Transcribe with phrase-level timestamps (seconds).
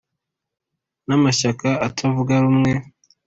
[1.07, 2.71] N amashyaka atavuga rumwe